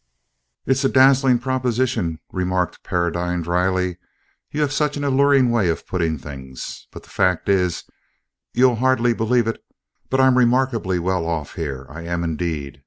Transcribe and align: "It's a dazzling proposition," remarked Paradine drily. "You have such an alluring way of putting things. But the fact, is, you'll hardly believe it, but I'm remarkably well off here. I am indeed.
"It's 0.65 0.83
a 0.83 0.89
dazzling 0.89 1.37
proposition," 1.37 2.19
remarked 2.31 2.81
Paradine 2.83 3.43
drily. 3.43 3.97
"You 4.49 4.61
have 4.61 4.71
such 4.73 4.97
an 4.97 5.03
alluring 5.03 5.51
way 5.51 5.69
of 5.69 5.85
putting 5.85 6.17
things. 6.17 6.87
But 6.91 7.03
the 7.03 7.11
fact, 7.11 7.47
is, 7.47 7.83
you'll 8.51 8.77
hardly 8.77 9.13
believe 9.13 9.45
it, 9.47 9.63
but 10.09 10.19
I'm 10.19 10.39
remarkably 10.39 10.97
well 10.97 11.27
off 11.27 11.53
here. 11.53 11.85
I 11.87 12.01
am 12.01 12.23
indeed. 12.23 12.79